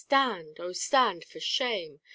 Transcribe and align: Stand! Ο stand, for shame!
Stand! 0.03 0.59
Ο 0.59 0.69
stand, 0.71 1.23
for 1.25 1.39
shame! 1.39 1.99